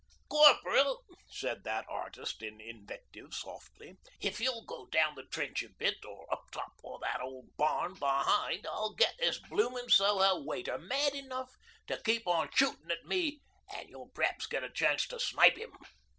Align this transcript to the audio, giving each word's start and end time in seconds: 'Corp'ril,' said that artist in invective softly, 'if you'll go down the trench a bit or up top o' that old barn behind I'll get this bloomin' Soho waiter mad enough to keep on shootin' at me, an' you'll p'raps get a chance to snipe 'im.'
'Corp'ril,' 0.31 1.03
said 1.29 1.63
that 1.63 1.85
artist 1.87 2.41
in 2.41 2.59
invective 2.59 3.35
softly, 3.35 3.97
'if 4.19 4.39
you'll 4.39 4.65
go 4.65 4.87
down 4.87 5.13
the 5.13 5.25
trench 5.27 5.61
a 5.61 5.69
bit 5.69 6.03
or 6.03 6.25
up 6.33 6.45
top 6.51 6.71
o' 6.83 6.97
that 7.03 7.21
old 7.21 7.55
barn 7.55 7.93
behind 7.93 8.65
I'll 8.65 8.95
get 8.95 9.13
this 9.19 9.37
bloomin' 9.37 9.89
Soho 9.89 10.41
waiter 10.43 10.79
mad 10.79 11.13
enough 11.13 11.51
to 11.85 12.01
keep 12.03 12.25
on 12.27 12.49
shootin' 12.51 12.89
at 12.89 13.05
me, 13.05 13.41
an' 13.75 13.89
you'll 13.89 14.09
p'raps 14.09 14.47
get 14.47 14.63
a 14.63 14.71
chance 14.71 15.05
to 15.09 15.19
snipe 15.19 15.59
'im.' 15.59 15.77